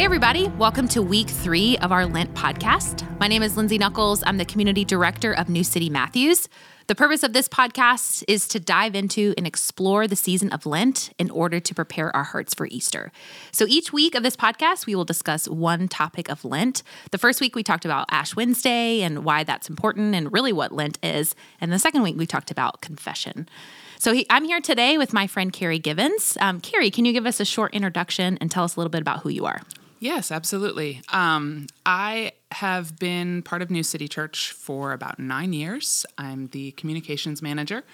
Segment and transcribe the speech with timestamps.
[0.00, 0.48] Hey, everybody.
[0.48, 3.06] Welcome to week three of our Lent podcast.
[3.20, 4.22] My name is Lindsay Knuckles.
[4.24, 6.48] I'm the community director of New City Matthews.
[6.86, 11.12] The purpose of this podcast is to dive into and explore the season of Lent
[11.18, 13.12] in order to prepare our hearts for Easter.
[13.52, 16.82] So each week of this podcast, we will discuss one topic of Lent.
[17.10, 20.72] The first week, we talked about Ash Wednesday and why that's important and really what
[20.72, 21.34] Lent is.
[21.60, 23.50] And the second week, we talked about confession.
[23.98, 26.38] So he, I'm here today with my friend Carrie Givens.
[26.40, 29.02] Um, Carrie, can you give us a short introduction and tell us a little bit
[29.02, 29.60] about who you are?
[30.00, 31.02] Yes, absolutely.
[31.12, 36.06] Um, I have been part of New City Church for about nine years.
[36.16, 37.84] I'm the communications manager,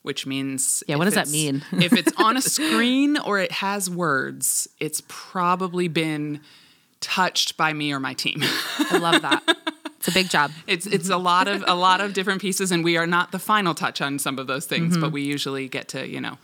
[0.00, 0.96] which means yeah.
[0.96, 1.62] What does that mean?
[1.72, 6.40] if it's on a screen or it has words, it's probably been
[7.00, 8.40] touched by me or my team.
[8.78, 9.42] I love that.
[9.98, 10.50] It's a big job.
[10.66, 13.38] It's it's a lot of a lot of different pieces, and we are not the
[13.38, 15.02] final touch on some of those things, mm-hmm.
[15.02, 16.38] but we usually get to you know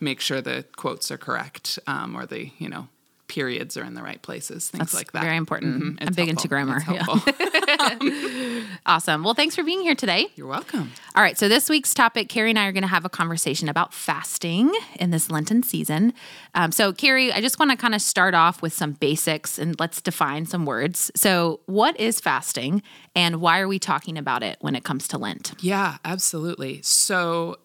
[0.00, 2.88] make sure the quotes are correct um, or the you know
[3.32, 5.22] periods are in the right places, things That's like that.
[5.22, 5.82] Very important.
[5.82, 6.06] Mm-hmm.
[6.06, 6.82] I'm big into grammar.
[6.86, 8.62] Yeah.
[8.86, 9.24] awesome.
[9.24, 10.26] Well, thanks for being here today.
[10.36, 10.92] You're welcome.
[11.16, 11.38] All right.
[11.38, 14.70] So, this week's topic, Carrie and I are going to have a conversation about fasting
[15.00, 16.12] in this Lenten season.
[16.54, 19.80] Um, so, Carrie, I just want to kind of start off with some basics and
[19.80, 21.10] let's define some words.
[21.16, 22.82] So, what is fasting
[23.16, 25.54] and why are we talking about it when it comes to Lent?
[25.60, 26.82] Yeah, absolutely.
[26.82, 27.56] So,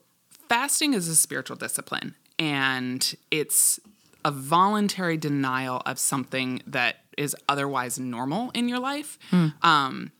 [0.47, 3.81] fasting is a spiritual discipline and it's
[4.27, 9.17] a voluntary denial of something that is otherwise normal in your life.
[9.31, 9.63] Mm.
[9.63, 10.11] Um,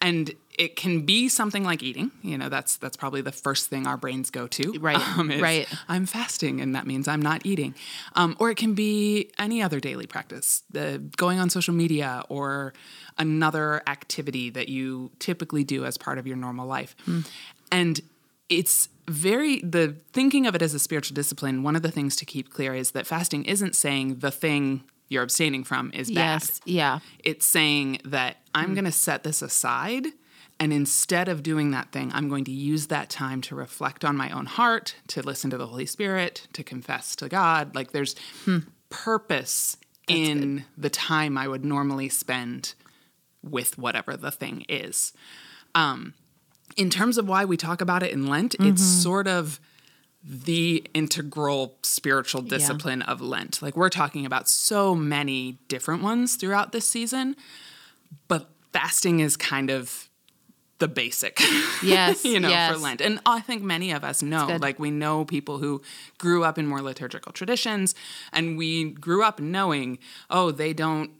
[0.00, 2.10] and it can be something like eating.
[2.22, 4.78] You know, that's that's probably the first thing our brains go to.
[4.80, 4.96] Right.
[5.16, 5.68] Um, right.
[5.88, 7.74] I'm fasting, and that means I'm not eating.
[8.16, 12.72] Um, or it can be any other daily practice, the going on social media, or
[13.18, 16.96] another activity that you typically do as part of your normal life.
[17.06, 17.28] Mm.
[17.70, 18.00] And
[18.48, 22.24] it's very the thinking of it as a spiritual discipline one of the things to
[22.24, 26.60] keep clear is that fasting isn't saying the thing you're abstaining from is bad yes
[26.64, 28.74] yeah it's saying that i'm mm.
[28.74, 30.06] going to set this aside
[30.58, 34.16] and instead of doing that thing i'm going to use that time to reflect on
[34.16, 38.16] my own heart to listen to the holy spirit to confess to god like there's
[38.44, 38.58] hmm.
[38.88, 39.76] purpose
[40.08, 40.64] That's in good.
[40.78, 42.74] the time i would normally spend
[43.42, 45.12] with whatever the thing is
[45.74, 46.14] um,
[46.76, 48.72] in terms of why we talk about it in Lent, mm-hmm.
[48.72, 49.60] it's sort of
[50.26, 53.12] the integral spiritual discipline yeah.
[53.12, 53.60] of Lent.
[53.60, 57.36] Like we're talking about so many different ones throughout this season,
[58.26, 60.08] but fasting is kind of
[60.78, 61.40] the basic.
[61.82, 62.24] Yes.
[62.24, 62.72] you know, yes.
[62.72, 63.02] for Lent.
[63.02, 65.82] And I think many of us know, like we know people who
[66.16, 67.94] grew up in more liturgical traditions
[68.32, 69.98] and we grew up knowing,
[70.30, 71.10] oh, they don't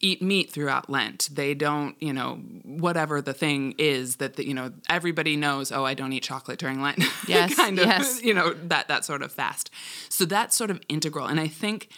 [0.00, 1.28] eat meat throughout Lent.
[1.32, 5.72] They don't, you know, whatever the thing is that the, you know everybody knows.
[5.72, 7.02] Oh, I don't eat chocolate during Lent.
[7.26, 8.22] Yes, kind of, yes.
[8.22, 9.70] you know that that sort of fast.
[10.10, 11.88] So that's sort of integral, and I think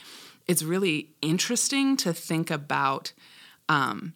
[0.46, 3.12] it's really interesting to think about
[3.68, 4.14] um,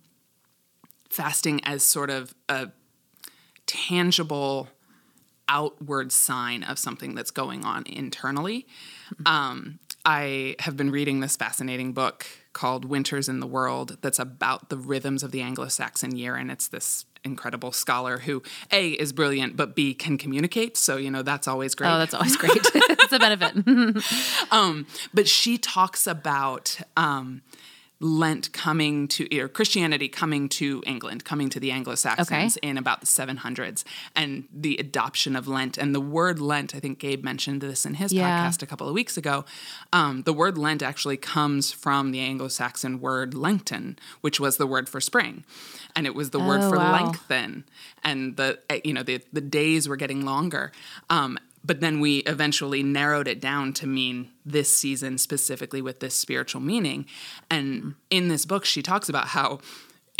[1.08, 2.70] fasting as sort of a
[3.66, 4.68] tangible
[5.48, 8.66] outward sign of something that's going on internally.
[9.26, 14.68] Um, I have been reading this fascinating book called Winters in the World that's about
[14.68, 16.36] the rhythms of the Anglo Saxon year.
[16.36, 20.76] And it's this incredible scholar who, A, is brilliant, but B, can communicate.
[20.76, 21.90] So, you know, that's always great.
[21.90, 22.52] Oh, that's always great.
[22.74, 24.50] it's a benefit.
[24.50, 26.78] um, but she talks about.
[26.96, 27.42] Um,
[28.00, 32.68] Lent coming to, or Christianity coming to England, coming to the Anglo Saxons okay.
[32.68, 33.84] in about the 700s,
[34.16, 35.76] and the adoption of Lent.
[35.76, 38.48] And the word Lent, I think Gabe mentioned this in his yeah.
[38.48, 39.44] podcast a couple of weeks ago.
[39.92, 44.66] Um, the word Lent actually comes from the Anglo Saxon word Lengten, which was the
[44.66, 45.44] word for spring.
[45.94, 46.92] And it was the oh, word for wow.
[46.92, 47.64] lengthen.
[48.02, 50.72] And the, eh, you know, the, the days were getting longer.
[51.10, 56.14] Um, but then we eventually narrowed it down to mean this season specifically with this
[56.14, 57.06] spiritual meaning.
[57.50, 59.60] And in this book, she talks about how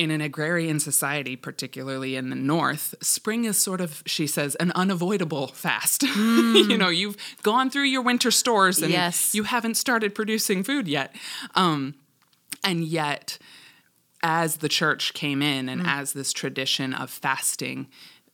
[0.00, 4.72] in an agrarian society, particularly in the North, spring is sort of, she says, an
[4.72, 6.02] unavoidable fast.
[6.02, 6.70] Mm.
[6.70, 9.34] you know, you've gone through your winter stores and yes.
[9.34, 11.14] you haven't started producing food yet.
[11.54, 11.96] Um,
[12.64, 13.38] and yet,
[14.22, 15.86] as the church came in and mm.
[15.86, 17.88] as this tradition of fasting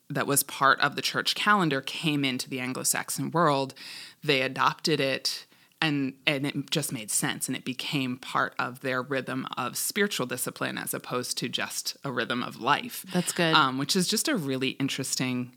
[0.09, 3.75] that was part of the church calendar came into the Anglo-Saxon world,
[4.23, 5.47] they adopted it
[5.81, 10.27] and and it just made sense and it became part of their rhythm of spiritual
[10.27, 13.05] discipline as opposed to just a rhythm of life.
[13.13, 13.55] That's good.
[13.55, 15.53] Um, which is just a really interesting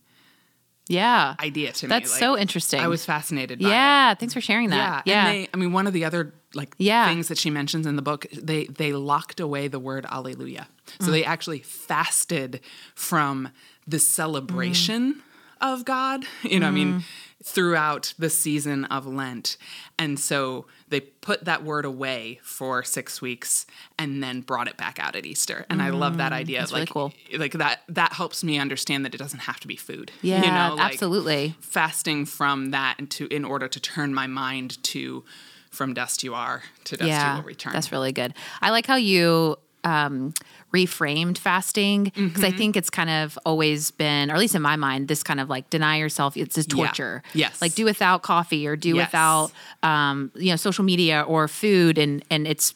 [0.88, 1.90] yeah idea to me.
[1.90, 2.80] That's like, so interesting.
[2.82, 4.20] I was fascinated yeah, it.
[4.20, 5.06] thanks for sharing that.
[5.06, 5.26] Yeah.
[5.26, 5.32] yeah.
[5.32, 7.08] They, I mean, one of the other like yeah.
[7.08, 10.68] things that she mentions in the book, they they locked away the word alleluia.
[11.00, 11.12] So mm.
[11.12, 12.62] they actually fasted
[12.96, 13.50] from
[13.90, 15.20] the celebration mm.
[15.62, 16.26] of God.
[16.44, 16.70] You know, mm.
[16.70, 17.04] I mean, mm.
[17.44, 19.58] throughout the season of Lent.
[19.98, 23.66] And so they put that word away for six weeks
[23.98, 25.66] and then brought it back out at Easter.
[25.70, 26.60] And mm, I love that mm, idea.
[26.60, 27.40] That's like, really cool.
[27.40, 30.12] like that that helps me understand that it doesn't have to be food.
[30.22, 31.56] Yeah, you know, like absolutely.
[31.62, 35.24] Fasting from that to in order to turn my mind to
[35.70, 37.74] from dust you are to dust yeah, you will return.
[37.74, 38.34] That's really good.
[38.62, 40.34] I like how you um,
[40.74, 42.46] reframed fasting because mm-hmm.
[42.46, 45.40] I think it's kind of always been, or at least in my mind, this kind
[45.40, 46.38] of like deny yourself.
[46.38, 47.24] It's a torture.
[47.34, 47.48] Yeah.
[47.48, 47.62] Yes.
[47.62, 49.08] Like do without coffee or do yes.
[49.08, 49.52] without,
[49.84, 52.74] um, you know, social media or food, and and it's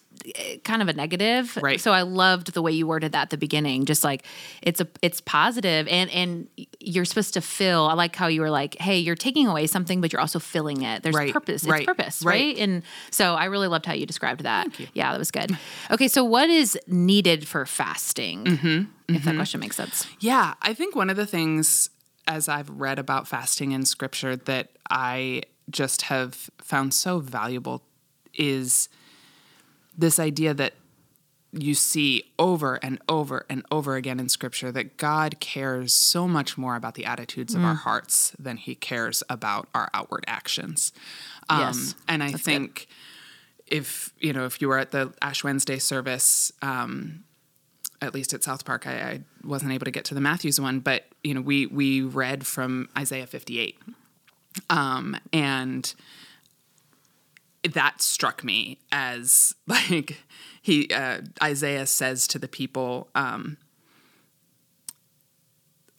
[0.63, 1.57] kind of a negative.
[1.61, 1.79] Right.
[1.79, 3.85] So I loved the way you worded that at the beginning.
[3.85, 4.25] Just like
[4.61, 6.47] it's a it's positive and and
[6.79, 7.87] you're supposed to fill.
[7.87, 10.83] I like how you were like, hey, you're taking away something, but you're also filling
[10.83, 11.03] it.
[11.03, 11.33] There's right.
[11.33, 11.63] purpose.
[11.63, 11.85] It's right.
[11.85, 12.33] purpose, right?
[12.33, 12.57] right?
[12.57, 14.79] And so I really loved how you described that.
[14.79, 14.87] You.
[14.93, 15.57] Yeah, that was good.
[15.91, 18.45] Okay, so what is needed for fasting?
[18.45, 18.67] Mm-hmm.
[18.67, 18.85] If
[19.21, 19.25] mm-hmm.
[19.25, 20.07] that question makes sense.
[20.19, 21.89] Yeah, I think one of the things
[22.27, 27.83] as I've read about fasting in scripture that I just have found so valuable
[28.33, 28.89] is
[29.97, 30.73] this idea that
[31.53, 36.57] you see over and over and over again in scripture that God cares so much
[36.57, 37.59] more about the attitudes mm.
[37.59, 37.79] of our mm.
[37.79, 40.91] hearts than he cares about our outward actions.
[41.49, 42.87] Um, yes, and I think
[43.69, 43.77] good.
[43.77, 47.23] if, you know, if you were at the Ash Wednesday service, um,
[48.01, 50.79] at least at South Park, I, I, wasn't able to get to the Matthews one,
[50.79, 53.77] but, you know, we, we read from Isaiah 58.
[54.69, 55.93] Um, and
[57.71, 60.17] that struck me as like
[60.61, 63.57] he uh, Isaiah says to the people um,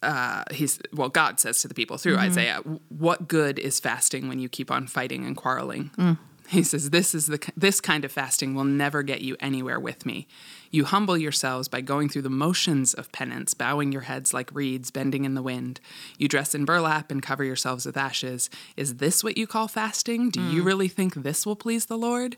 [0.03, 2.31] uh, he's well God says to the people through mm-hmm.
[2.31, 2.57] Isaiah
[2.89, 6.19] what good is fasting when you keep on fighting and quarreling mm.
[6.49, 10.05] He says this is the this kind of fasting will never get you anywhere with
[10.05, 10.27] me
[10.75, 14.91] you humble yourselves by going through the motions of penance, bowing your heads like reeds
[14.91, 15.79] bending in the wind.
[16.19, 18.51] You dress in burlap and cover yourselves with ashes.
[18.77, 20.31] Is this what you call fasting?
[20.31, 20.53] Do mm.
[20.53, 22.37] you really think this will please the Lord?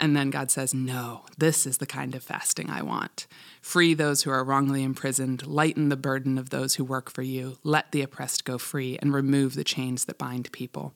[0.00, 3.28] And then God says, No, this is the kind of fasting I want.
[3.62, 7.58] Free those who are wrongly imprisoned, lighten the burden of those who work for you,
[7.62, 10.92] let the oppressed go free, and remove the chains that bind people.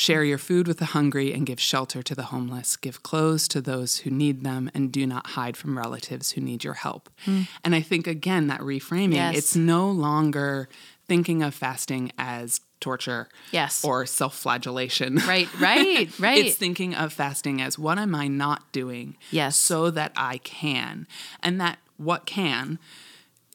[0.00, 2.74] Share your food with the hungry and give shelter to the homeless.
[2.74, 6.64] Give clothes to those who need them and do not hide from relatives who need
[6.64, 7.10] your help.
[7.26, 7.48] Mm.
[7.62, 9.36] And I think, again, that reframing, yes.
[9.36, 10.70] it's no longer
[11.06, 17.60] thinking of fasting as torture yes or self-flagellation right right right it's thinking of fasting
[17.60, 21.06] as what am i not doing yes so that i can
[21.42, 22.78] and that what can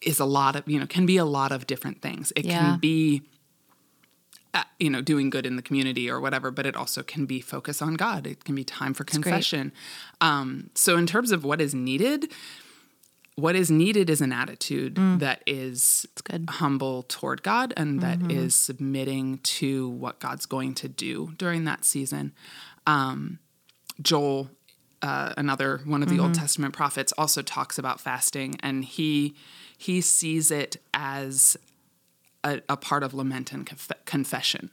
[0.00, 2.58] is a lot of you know can be a lot of different things it yeah.
[2.58, 3.22] can be
[4.78, 7.82] you know doing good in the community or whatever but it also can be focus
[7.82, 9.72] on god it can be time for confession
[10.20, 12.30] um, so in terms of what is needed
[13.34, 15.18] what is needed is an attitude mm.
[15.18, 16.06] that is
[16.50, 18.30] humble toward god and that mm-hmm.
[18.30, 22.32] is submitting to what god's going to do during that season
[22.86, 23.38] um,
[24.00, 24.50] joel
[25.02, 26.24] uh, another one of the mm-hmm.
[26.24, 29.34] old testament prophets also talks about fasting and he
[29.76, 31.56] he sees it as
[32.46, 34.70] a, a part of lament and conf- confession.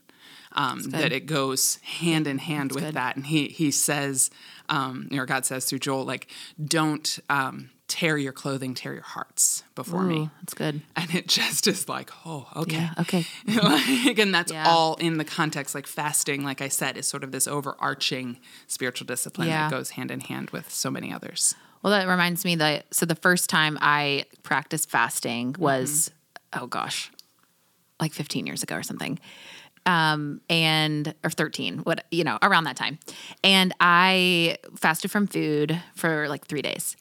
[0.56, 2.94] Um, that it goes hand in hand That's with good.
[2.94, 3.16] that.
[3.16, 4.30] And he he says,
[4.68, 6.28] um, or God says through Joel, like,
[6.64, 10.30] don't um, tear your clothing, tear your hearts before Ooh, me.
[10.40, 10.82] That's good.
[10.94, 13.24] And it just is like, oh, okay, yeah, okay.
[13.46, 14.68] like, and that's yeah.
[14.68, 15.74] all in the context.
[15.74, 18.38] Like fasting, like I said, is sort of this overarching
[18.68, 19.68] spiritual discipline yeah.
[19.68, 21.56] that goes hand in hand with so many others.
[21.82, 26.10] Well, that reminds me that so the first time I practiced fasting was,
[26.54, 26.64] mm-hmm.
[26.64, 27.10] oh gosh,
[28.00, 29.18] like 15 years ago or something.
[29.86, 32.98] Um, and or 13, what you know, around that time.
[33.42, 36.96] And I fasted from food for like 3 days.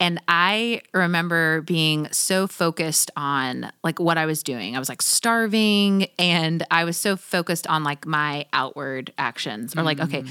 [0.00, 4.74] And I remember being so focused on like what I was doing.
[4.74, 9.82] I was like starving and I was so focused on like my outward actions or
[9.84, 10.24] like, okay,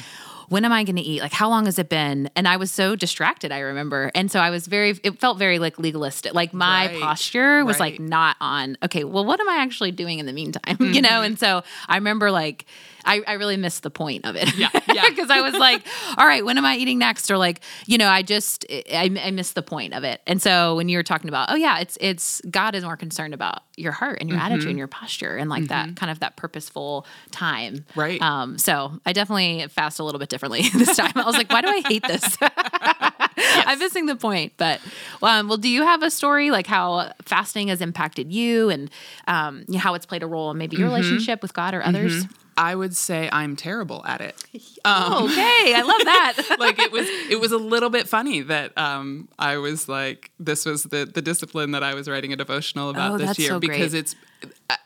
[0.51, 1.22] when am I going to eat?
[1.22, 2.29] Like, how long has it been?
[2.36, 4.12] And I was so distracted, I remember.
[4.13, 6.34] And so I was very, it felt very like legalistic.
[6.34, 7.00] Like my right.
[7.00, 7.93] posture was right.
[7.93, 10.75] like not on, okay, well, what am I actually doing in the meantime?
[10.75, 10.91] Mm-hmm.
[10.91, 11.22] You know?
[11.22, 12.65] And so I remember like,
[13.05, 14.55] I, I really missed the point of it.
[14.58, 14.70] Yeah.
[14.91, 15.08] Yeah.
[15.10, 17.31] Because I was like, all right, when am I eating next?
[17.31, 20.22] Or like, you know, I just, I, I missed the point of it.
[20.27, 23.34] And so when you were talking about, oh yeah, it's, it's, God is more concerned
[23.34, 24.48] about your heart and your mm-hmm.
[24.48, 25.89] attitude and your posture and like mm-hmm.
[25.89, 27.86] that kind of that purposeful time.
[27.96, 28.22] Right.
[28.22, 31.13] Um, so I definitely fast a little bit differently this time.
[31.15, 32.38] I was like, why do I hate this?
[33.41, 33.63] yes.
[33.67, 34.53] I'm missing the point.
[34.57, 34.79] But
[35.21, 38.89] um, well, do you have a story like how fasting has impacted you and
[39.27, 40.95] um, how it's played a role in maybe your mm-hmm.
[40.95, 42.25] relationship with God or others?
[42.25, 42.33] Mm-hmm.
[42.57, 44.36] I would say I'm terrible at it.
[44.83, 46.55] Um, okay, I love that.
[46.60, 50.65] like it was, it was a little bit funny that um, I was like, this
[50.65, 53.60] was the the discipline that I was writing a devotional about Oh, this year so
[53.60, 54.15] because it's.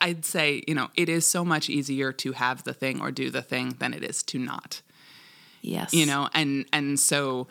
[0.02, 3.30] I'd say you know it is so much easier to have the thing or do
[3.30, 4.82] the thing than it is to not.
[5.62, 5.94] yes.
[5.94, 7.48] You know, and and so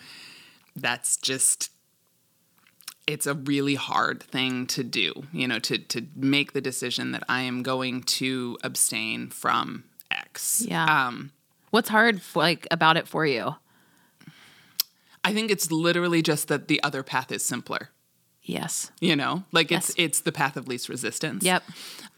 [0.76, 1.70] that's just
[3.06, 7.22] it's a really hard thing to do, you know, to to make the decision that
[7.28, 10.64] I am going to abstain from X.
[10.66, 11.06] Yeah.
[11.08, 11.32] Um
[11.70, 13.56] What's hard like about it for you?
[15.24, 17.90] I think it's literally just that the other path is simpler.
[18.42, 18.92] Yes.
[19.00, 19.88] You know, like Yes.
[19.90, 21.44] it's it's the path of least resistance.
[21.44, 21.62] Yep.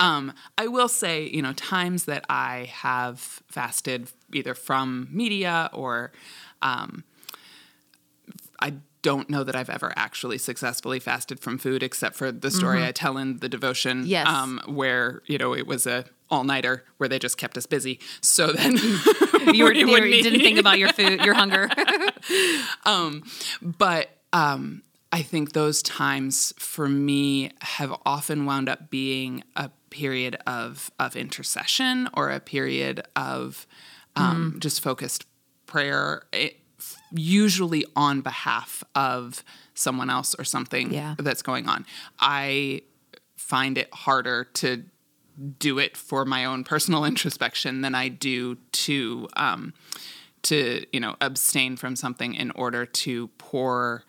[0.00, 6.12] Um, I will say, you know, times that I have fasted either from media or
[6.62, 7.04] um,
[8.60, 12.82] I don't know that I've ever actually successfully fasted from food, except for the story
[12.84, 14.06] I tell in the devotion, Mm-hmm.
[14.08, 14.26] Yes.
[14.26, 18.00] um, where you know it was a all nighter where they just kept us busy.
[18.20, 18.76] So then
[19.54, 21.68] You, were, you didn't think about your food, your hunger.
[23.62, 24.82] but um,
[25.12, 31.16] I think those times for me have often wound up being a period of of
[31.16, 33.66] intercession or a period of
[34.16, 34.60] um, Mm.
[34.60, 35.26] just focused
[35.66, 36.56] prayer, it,
[37.12, 39.44] usually on behalf of
[39.74, 41.14] someone else or something Yeah.
[41.18, 41.86] that's going on.
[42.18, 42.82] I
[43.36, 44.84] find it harder to
[45.58, 49.74] do it for my own personal introspection than I do to um,
[50.42, 54.04] to you know abstain from something in order to pour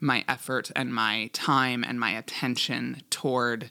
[0.00, 3.70] my effort and my time and my attention toward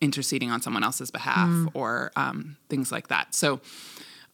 [0.00, 1.70] interceding on someone else's behalf Mm.
[1.72, 3.34] or um, things like that.
[3.34, 3.60] So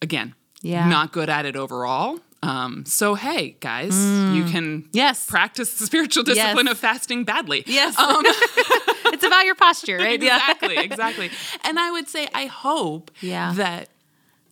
[0.00, 0.88] again, Yeah.
[0.88, 2.18] not good at it overall.
[2.42, 3.94] Um, so hey, guys,
[4.34, 4.88] you can Mm.
[4.92, 5.26] Yes.
[5.26, 6.72] practice the spiritual discipline Yes.
[6.72, 7.62] of fasting badly.
[7.66, 7.96] yes.
[7.98, 10.14] um, it's about your posture, right?
[10.22, 11.30] exactly, exactly.
[11.64, 13.52] And I would say, I hope Yeah.
[13.54, 13.88] that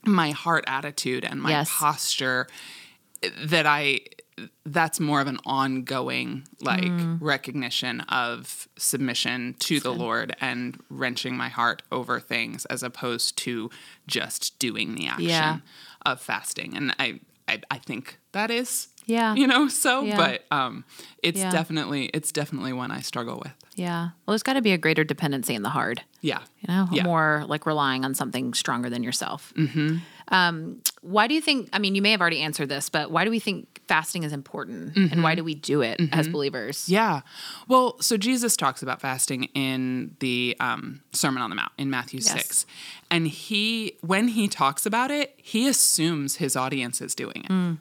[0.04, 1.70] my heart attitude and my Yes.
[1.72, 2.46] posture,
[3.42, 4.00] that I,
[4.64, 7.18] that's more of an ongoing like Mm.
[7.20, 13.68] recognition of submission to the Lord and wrenching my heart over things as opposed to
[14.06, 15.58] just doing the action Yeah.
[16.06, 16.74] of fasting.
[16.76, 17.20] And I,
[17.50, 19.34] I, I think that is, Yeah.
[19.34, 20.16] you know, so, Yeah.
[20.16, 20.84] but um,
[21.22, 21.50] it's Yeah.
[21.50, 23.52] definitely, it's definitely one I struggle with.
[23.76, 24.02] Yeah.
[24.26, 26.02] Well, there's got to be a greater dependency in the hard.
[26.20, 26.40] Yeah.
[26.60, 27.04] You know, Yeah.
[27.04, 29.52] more like relying on something stronger than yourself.
[29.56, 29.96] Mm-hmm.
[30.30, 31.68] Um, why do you think?
[31.72, 34.32] I mean, you may have already answered this, but why do we think fasting is
[34.32, 36.78] important, and why do we do it as believers?
[36.84, 36.92] Mm-hmm.
[36.92, 37.20] Yeah.
[37.66, 42.20] Well, so Jesus talks about fasting in the um, Sermon on the Mount in Matthew
[42.20, 42.32] Yes.
[42.32, 42.66] 6.
[43.10, 47.48] And he, when he talks about it, he assumes his audience is doing it.
[47.50, 47.78] Mm.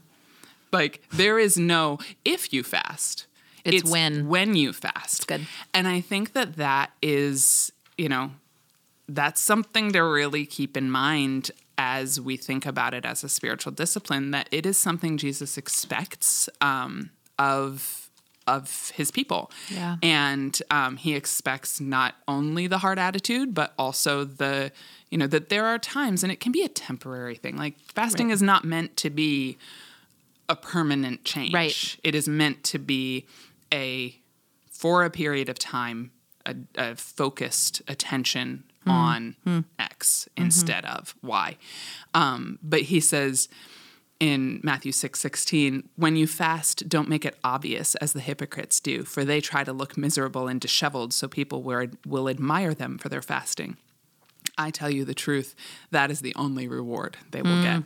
[0.72, 3.28] Like, there is no, if you fast,
[3.64, 4.28] It's when.
[4.28, 5.28] When you fast.
[5.28, 5.46] good.
[5.74, 8.32] And I think that that is, you know,
[9.08, 11.52] that's something to really keep in mind
[11.82, 16.50] as we think about it as a spiritual discipline that it is something Jesus expects
[16.62, 17.10] um,
[17.40, 18.06] of
[18.48, 19.98] of his people Yeah.
[20.02, 24.72] and um, he expects not only the hard attitude but also the
[25.10, 28.28] you know that there are times and it can be a temporary thing like fasting
[28.28, 28.34] Right.
[28.34, 29.58] is not meant to be
[30.50, 31.98] a permanent change Right.
[32.04, 33.26] it is meant to be
[33.72, 34.16] a
[34.72, 36.12] for a period of time
[36.46, 38.90] a, a focused attention Hmm.
[38.92, 39.36] on
[39.78, 40.46] X Mm-hmm.
[40.46, 41.58] instead of Y.
[42.14, 43.50] Um, but he says
[44.20, 49.04] in Matthew six sixteen, when you fast, don't make it obvious as the hypocrites do,
[49.04, 53.10] for they try to look miserable and disheveled so people will, will admire them for
[53.10, 53.78] their fasting.
[54.58, 55.56] I tell you the truth,
[55.92, 57.84] that is the only reward they will get.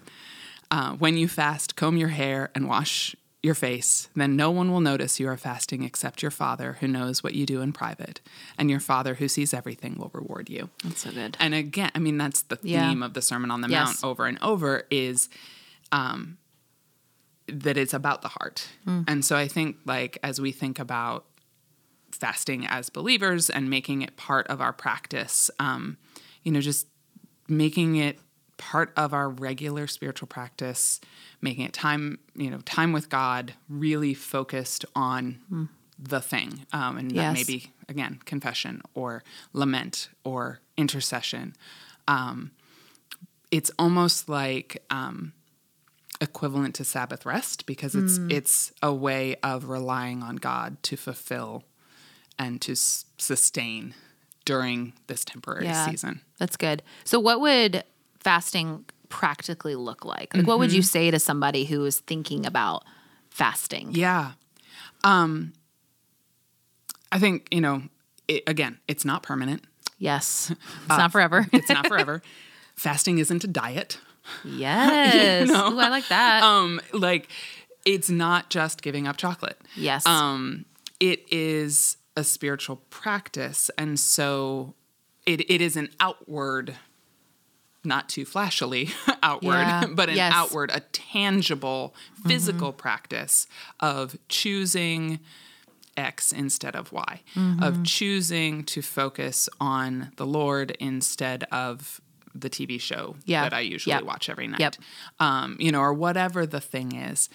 [0.72, 4.80] Uh, when you fast, comb your hair and wash your face, then no one will
[4.80, 8.22] notice you are fasting except your Father who knows what you do in private,
[8.58, 10.70] and your Father who sees everything will reward you.
[10.84, 11.36] That's so good.
[11.42, 12.90] And again, I mean, that's the Yeah.
[12.90, 13.86] theme of the Sermon on the Yes.
[13.88, 15.28] Mount over and over is
[15.92, 16.38] um,
[17.48, 18.70] that it's about the heart.
[18.88, 19.04] Mm.
[19.08, 21.26] And so I think, like, as we think about
[22.12, 25.98] fasting as believers and making it part of our practice, um,
[26.44, 26.88] you know, just
[27.50, 28.18] making it
[28.58, 31.00] part of our regular spiritual practice,
[31.42, 35.70] making it time, you know, time with God, really focused on
[36.00, 36.66] the thing.
[36.74, 41.56] Um, and that maybe, again, confession or lament or intercession.
[42.08, 42.52] Um,
[43.52, 45.34] it's almost like um,
[46.22, 48.32] equivalent to Sabbath rest because it's Mm.
[48.32, 51.64] it's a way of relying on God to fulfill
[52.40, 53.94] and to s- sustain
[54.46, 55.86] during this temporary Yeah.
[55.86, 56.22] season.
[56.38, 56.82] That's good.
[57.04, 57.84] So, what would
[58.24, 60.34] fasting practically look like?
[60.36, 60.86] Like, what would you Mm-hmm.
[60.86, 62.84] say to somebody who is thinking about
[63.30, 63.90] fasting?
[63.92, 64.32] Yeah.
[65.04, 65.54] Um,
[67.12, 67.84] I think, you know,
[68.28, 69.64] it, again, it's not permanent.
[70.00, 70.50] Yes,
[70.80, 71.46] it's not forever.
[71.54, 72.22] It's not forever.
[72.76, 74.00] Fasting isn't a diet.
[74.46, 75.48] Yes.
[75.48, 75.74] you know?
[75.74, 76.44] Ooh, I like that.
[76.44, 77.28] Um, like
[77.86, 79.60] it's not just giving up chocolate.
[79.76, 80.06] Yes.
[80.06, 80.64] Um,
[81.02, 84.76] it is a spiritual practice, and so
[85.26, 86.78] it it is an outward,
[87.84, 88.90] not too flashily
[89.24, 89.86] outward, yeah.
[89.94, 90.34] but an yes.
[90.34, 91.94] outward, a tangible,
[92.26, 92.78] physical mm-hmm.
[92.78, 93.48] practice
[93.80, 95.20] of choosing
[95.98, 97.62] X instead of Y, mm-hmm.
[97.62, 102.02] of choosing to focus on the Lord instead of
[102.36, 103.44] the TV show yeah.
[103.44, 104.04] that I usually yep.
[104.04, 104.76] watch every night, yep.
[105.20, 107.30] um, you know, or whatever the thing is.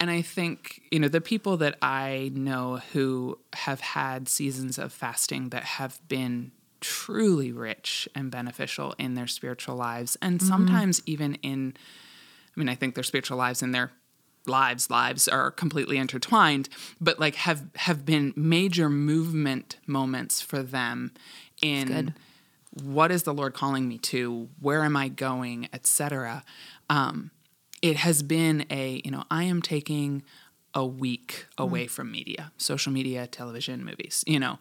[0.00, 4.92] And I think, you know, the people that I know who have had seasons of
[4.92, 10.48] fasting that have been truly rich and beneficial in their spiritual lives, and mm-hmm.
[10.48, 11.74] sometimes even in,
[12.56, 13.92] I mean, I think their spiritual lives and their
[14.46, 16.66] lives lives are completely intertwined
[16.98, 21.12] but like have have been major movement moments for them
[21.60, 22.14] in
[22.72, 24.48] what is the Lord calling me to?
[24.60, 26.44] Where am I going, etc.
[26.88, 27.30] Um,
[27.82, 30.22] it has been a, you know, I am taking
[30.74, 31.90] a week away mm.
[31.90, 34.58] from media, social media, television, movies, you know.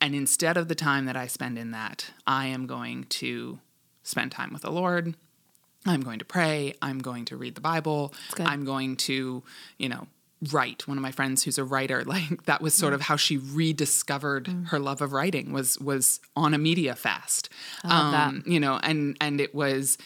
[0.00, 3.58] And instead of the time that I spend in that, I am going to
[4.02, 5.14] spend time with the Lord.
[5.84, 6.74] I'm going to pray.
[6.82, 8.12] I'm going to read the Bible.
[8.38, 9.42] I'm going to,
[9.78, 10.06] you know,
[10.52, 13.38] write one of my friends who's a writer like that was sort of how she
[13.38, 14.68] rediscovered mm.
[14.68, 17.48] her love of writing was was on a media fast
[17.84, 19.96] um, you know and and it was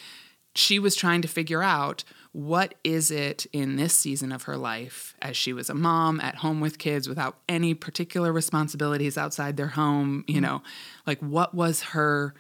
[0.55, 5.15] she was trying to figure out what is it in this season of her life
[5.21, 9.69] as she was a mom at home with kids without any particular responsibilities outside their
[9.69, 10.43] home you mm.
[10.43, 10.63] know
[11.07, 12.35] like what was her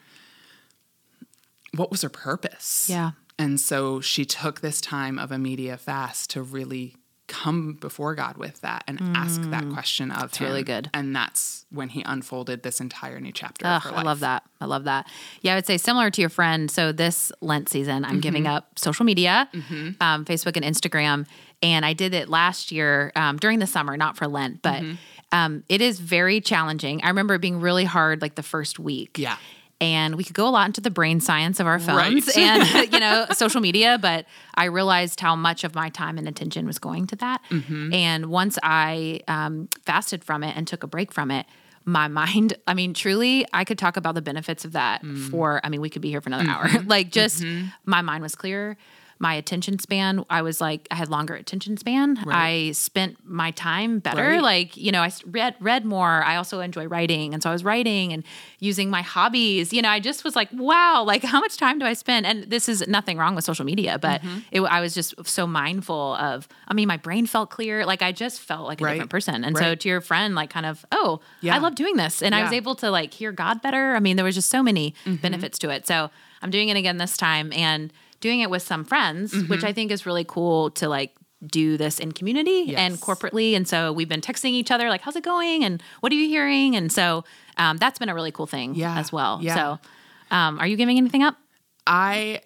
[1.74, 6.30] what was her purpose yeah and so she took this time of a media fast
[6.30, 6.94] to really
[7.30, 9.16] come before God with that and mm.
[9.16, 9.72] ask that mm.
[9.72, 10.48] question of that's him.
[10.48, 10.90] really good.
[10.92, 14.42] And that's when he unfolded this entire new chapter Ugh, I love that.
[14.60, 15.06] I love that.
[15.40, 16.68] Yeah, I would say similar to your friend.
[16.68, 18.20] So this Lent season, I'm mm-hmm.
[18.20, 19.90] giving up social media, mm-hmm.
[20.00, 21.26] um, Facebook and Instagram.
[21.62, 24.94] And I did it last year um, during the summer, not for Lent, but mm-hmm.
[25.30, 27.02] um, it is very challenging.
[27.04, 29.18] I remember it being really hard like the first week.
[29.18, 29.36] Yeah
[29.80, 32.36] and we could go a lot into the brain science of our phones right.
[32.76, 36.66] and you know social media but i realized how much of my time and attention
[36.66, 37.92] was going to that mm-hmm.
[37.92, 41.46] and once i um, fasted from it and took a break from it
[41.84, 45.30] my mind i mean truly i could talk about the benefits of that mm.
[45.30, 46.76] for i mean we could be here for another mm-hmm.
[46.76, 47.68] hour like just mm-hmm.
[47.86, 48.76] my mind was clear
[49.20, 52.36] my attention span i was like i had longer attention span right.
[52.36, 54.42] i spent my time better right.
[54.42, 57.62] like you know i read read more i also enjoy writing and so i was
[57.62, 58.24] writing and
[58.58, 61.84] using my hobbies you know i just was like wow like how much time do
[61.84, 64.38] i spend and this is nothing wrong with social media but mm-hmm.
[64.50, 68.10] it, i was just so mindful of i mean my brain felt clear like i
[68.10, 68.94] just felt like a right.
[68.94, 71.54] different person and so to your friend like kind of oh yeah.
[71.54, 72.40] i love doing this and yeah.
[72.40, 74.94] i was able to like hear god better i mean there was just so many
[75.04, 75.16] mm-hmm.
[75.16, 78.84] benefits to it so i'm doing it again this time and doing it with some
[78.84, 79.48] friends, mm-hmm.
[79.48, 81.14] which I think is really cool to like
[81.46, 82.78] do this in community yes.
[82.78, 83.56] and corporately.
[83.56, 85.64] And so we've been texting each other, like, how's it going?
[85.64, 86.76] And what are you hearing?
[86.76, 87.24] And so
[87.56, 88.98] um, that's been a really cool thing yeah.
[88.98, 89.38] as well.
[89.42, 89.54] Yeah.
[89.54, 89.78] So
[90.30, 91.36] um, are you giving anything up?
[91.86, 92.42] I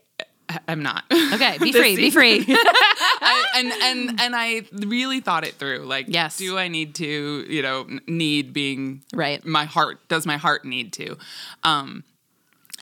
[0.69, 1.05] am not.
[1.11, 2.45] Okay, be free, be free.
[2.49, 5.81] I, and and and I really thought it through.
[5.81, 7.45] Like, yes, do I need to?
[7.49, 9.45] You know, need being right.
[9.45, 11.17] My heart does my heart need to?
[11.63, 12.05] Um,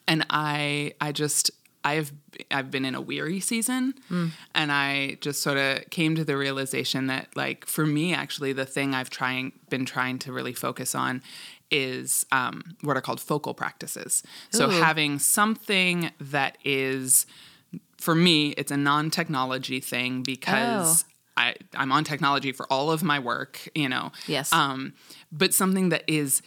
[0.06, 1.50] and I I just
[1.84, 2.12] I've
[2.50, 4.30] I've been in a weary season mm.
[4.54, 8.64] and I just sort of came to the realization that like for me actually the
[8.64, 11.22] thing I've trying been trying to really focus on
[11.70, 14.22] is um, what are called focal practices.
[14.54, 14.58] Ooh.
[14.58, 17.26] So having something that is
[17.98, 21.08] for me it's a non-technology thing because oh.
[21.36, 24.12] I, I'm on technology for all of my work, you know.
[24.26, 24.52] Yes.
[24.52, 24.92] Um,
[25.32, 26.42] but something that is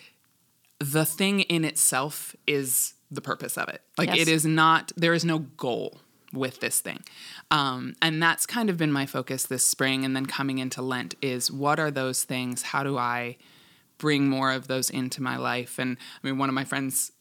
[0.80, 3.82] the thing in itself is the purpose of it.
[3.98, 4.20] Like yes.
[4.20, 6.00] it is not, there is no goal
[6.34, 7.04] with this thing.
[7.52, 11.16] Um, and that's kind of been my focus this spring and then coming into Lent
[11.22, 12.62] is what are those things?
[12.62, 13.38] How do I
[13.98, 15.80] bring more of those into my life?
[15.80, 17.12] And I mean, one of my friends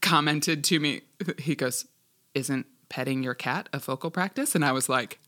[0.00, 1.02] commented to me,
[1.38, 1.86] he goes,
[2.34, 4.54] Isn't petting your cat a focal practice?
[4.54, 5.18] And I was like,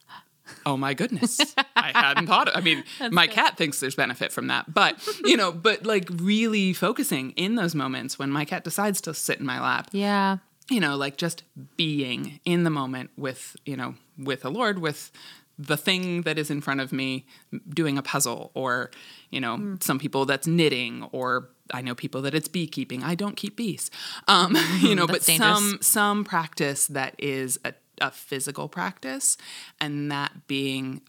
[0.67, 1.41] oh my goodness
[1.77, 3.35] i hadn't thought of, i mean That's my good.
[3.35, 7.75] cat thinks there's benefit from that but you know but like really focusing in those
[7.75, 10.39] moments when my cat decides to sit in my lap yeah
[10.71, 11.43] you know like just
[11.77, 15.11] being in the moment with you know with the lord with
[15.59, 17.27] the thing that is in front of me
[17.69, 18.91] doing a puzzle or
[19.31, 19.83] you know mm.
[19.83, 23.03] some people that's knitting or I know people that it's beekeeping.
[23.03, 23.91] I don't keep bees,
[24.27, 25.59] um, you know, but dangerous.
[25.59, 29.37] some some practice that is a a physical practice
[29.81, 31.03] and that being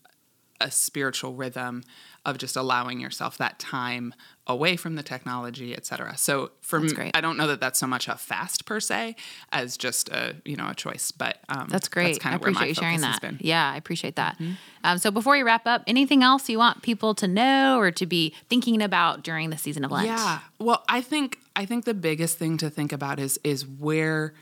[0.62, 1.84] a spiritual rhythm
[2.26, 4.14] of just allowing yourself that time
[4.46, 6.18] away from the technology, et cetera.
[6.18, 7.12] So for That's me, great.
[7.16, 9.16] I don't know that that's so much a fast per se
[9.52, 11.12] as just a you know a choice.
[11.12, 12.08] But um, That's great.
[12.08, 13.22] That's kind I of where my appreciate you sharing that.
[13.22, 13.36] Mm-hmm.
[13.40, 14.38] Yeah, I appreciate that.
[14.84, 18.06] Um, so before we wrap up, anything else you want people to know or to
[18.06, 20.08] be thinking about during the season of Lent?
[20.08, 20.40] Yeah.
[20.60, 24.34] Well, I think I think the biggest thing to think about is is where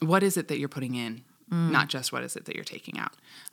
[0.00, 1.70] what is it that you're putting in, Mm.
[1.70, 3.12] not just what is it that you're taking out.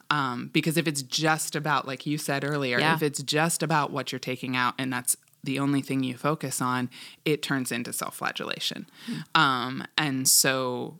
[0.09, 2.95] Um, because if it's just about, like you said earlier, Yeah.
[2.95, 6.59] if it's just about what you're taking out and that's the only thing you focus
[6.59, 6.89] on,
[7.23, 8.87] it turns into self-flagellation.
[9.07, 9.39] Mm.
[9.39, 10.99] Um, and so,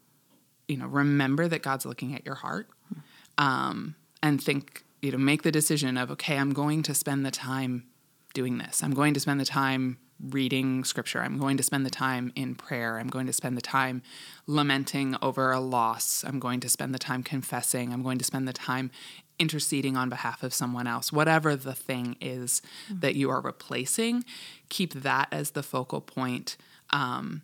[0.67, 2.67] you know, remember that God's looking at your heart,
[3.39, 7.31] um, and think, you know, make the decision of, okay, I'm going to spend the
[7.31, 7.85] time
[8.33, 8.83] doing this.
[8.83, 11.21] I'm going to spend the time reading scripture.
[11.21, 12.99] I'm going to spend the time in prayer.
[12.99, 14.01] I'm going to spend the time
[14.47, 16.23] lamenting over a loss.
[16.25, 17.93] I'm going to spend the time confessing.
[17.93, 18.91] I'm going to spend the time
[19.39, 21.11] interceding on behalf of someone else.
[21.11, 24.23] Whatever the thing is that you are replacing,
[24.69, 26.55] keep that as the focal point.
[26.91, 27.41] Um,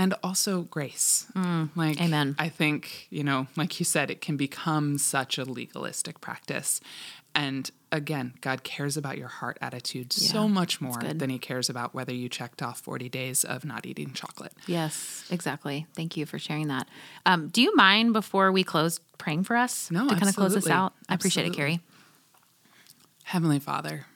[0.00, 1.26] and also grace.
[1.76, 2.34] like Amen.
[2.38, 6.80] I think, you know, like you said, it can become such a legalistic practice.
[7.34, 11.94] And again, God cares about your heart attitude so much more than he cares about
[11.94, 14.52] whether you checked off 40 days of not eating chocolate.
[14.66, 15.86] Yes, exactly.
[15.94, 16.88] Thank you for sharing that.
[17.26, 20.54] Um, do you mind before we close praying for us No, to kind of close
[20.54, 20.72] this absolutely.
[20.72, 20.92] out?
[21.10, 21.80] I appreciate it, Carrie.
[23.24, 24.06] Heavenly Father,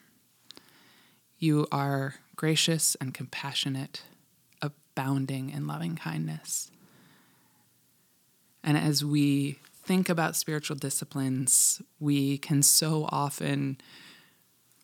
[1.37, 4.01] you are gracious and compassionate,
[4.95, 6.71] abounding in loving kindness.
[8.63, 13.77] And as we think about spiritual disciplines, we can so often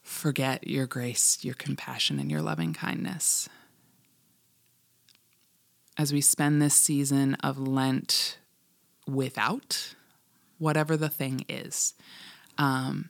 [0.04, 3.47] forget your grace, your compassion, and your loving kindness.
[5.97, 8.38] As we spend this season of Lent
[9.08, 9.95] without
[10.58, 11.93] whatever the thing is,
[12.58, 13.10] um,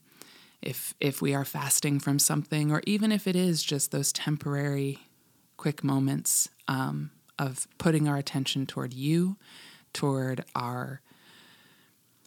[0.61, 4.99] if if we are fasting from something, or even if it is just those temporary,
[5.57, 9.35] quick moments um, of putting our attention toward you,
[9.93, 11.01] toward our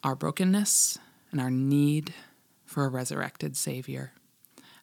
[0.02, 0.98] our brokenness
[1.32, 2.12] and our need
[2.66, 4.12] for a resurrected Savior.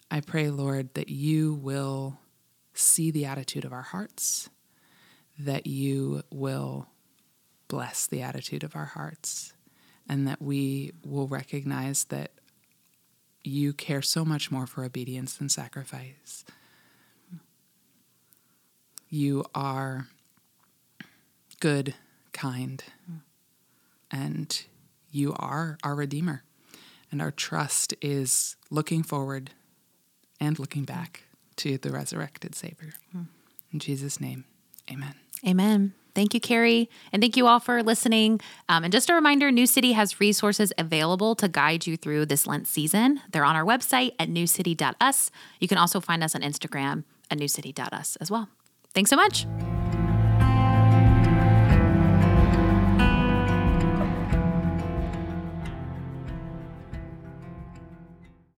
[0.10, 2.18] I pray, Lord, that you will
[2.74, 4.50] see the attitude of our hearts,
[5.38, 6.88] that you will
[7.68, 9.54] bless the attitude of our hearts,
[10.10, 12.32] and that we will recognize that
[13.44, 16.44] you care so much more for obedience than sacrifice.
[19.14, 20.08] You are
[21.60, 21.96] good,
[22.32, 22.82] kind,
[24.10, 24.64] and
[25.12, 26.44] you are our Redeemer.
[27.12, 29.52] And our trust is looking forward
[30.40, 31.24] and looking back
[31.58, 32.94] to the resurrected Savior.
[33.74, 34.46] In Jesus' name,
[34.90, 35.16] amen.
[35.46, 35.94] Amen.
[36.16, 36.90] Thank you, Carrie.
[37.12, 38.40] And thank you all for listening.
[38.70, 42.48] Um, and just a reminder New City has resources available to guide you through this
[42.48, 43.20] Lent season.
[43.32, 45.32] They're on our website at newcity.us.
[45.60, 48.50] You can also find us on Instagram at newcity.us as well.
[48.94, 49.46] Thanks so much.